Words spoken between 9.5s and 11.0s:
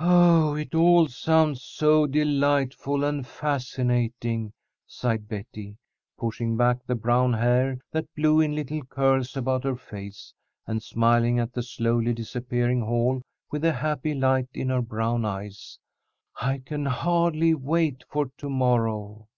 her face, and